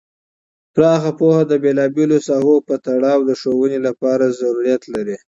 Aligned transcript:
پراخ 0.73 1.03
پوهه 1.17 1.43
د 1.47 1.53
بیلا 1.63 1.85
بیلو 1.95 2.17
ساحو 2.27 2.55
په 2.67 2.75
تړاو 2.85 3.19
د 3.25 3.31
ښوونې 3.41 3.79
لپاره 3.87 4.35
ضروریت 4.39 4.83
لري. 4.93 5.17